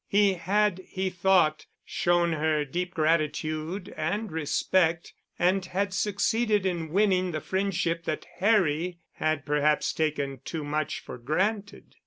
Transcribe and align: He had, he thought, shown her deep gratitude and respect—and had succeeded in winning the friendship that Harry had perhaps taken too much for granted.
He 0.07 0.33
had, 0.33 0.79
he 0.87 1.11
thought, 1.11 1.67
shown 1.85 2.33
her 2.33 2.65
deep 2.65 2.95
gratitude 2.95 3.93
and 3.95 4.31
respect—and 4.31 5.63
had 5.65 5.93
succeeded 5.93 6.65
in 6.65 6.89
winning 6.89 7.29
the 7.33 7.39
friendship 7.39 8.05
that 8.05 8.25
Harry 8.37 8.97
had 9.11 9.45
perhaps 9.45 9.93
taken 9.93 10.39
too 10.43 10.63
much 10.63 11.01
for 11.01 11.19
granted. 11.19 11.93